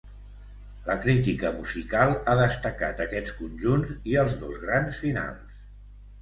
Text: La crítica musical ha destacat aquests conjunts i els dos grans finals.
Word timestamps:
La 0.85 0.93
crítica 1.01 1.51
musical 1.57 2.13
ha 2.15 2.35
destacat 2.39 3.03
aquests 3.05 3.37
conjunts 3.43 3.93
i 4.15 4.19
els 4.23 4.35
dos 4.41 4.57
grans 4.65 4.99
finals. 5.05 5.63